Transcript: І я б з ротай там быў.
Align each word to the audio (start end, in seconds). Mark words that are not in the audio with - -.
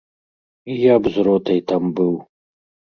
І 0.71 0.79
я 0.93 0.97
б 1.03 1.13
з 1.19 1.27
ротай 1.29 1.59
там 1.75 1.83
быў. 2.03 2.13